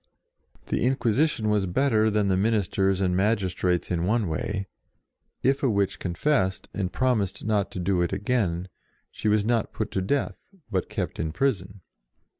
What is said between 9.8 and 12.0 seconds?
to death, but kept in prison.